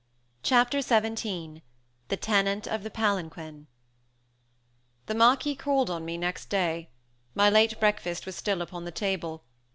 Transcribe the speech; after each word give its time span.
Chapter 0.41 0.81
XVII 0.81 1.61
THE 2.07 2.17
TENANT 2.17 2.65
OF 2.65 2.81
THE 2.81 2.89
PALANQUIN 2.89 3.67
The 5.05 5.13
Marquis 5.13 5.53
called 5.55 5.91
on 5.91 6.05
me 6.05 6.17
next 6.17 6.49
day. 6.49 6.89
My 7.35 7.51
late 7.51 7.79
breakfast 7.79 8.25
was 8.25 8.35
still 8.35 8.63
upon 8.63 8.85
the 8.85 8.91
table. 8.91 9.43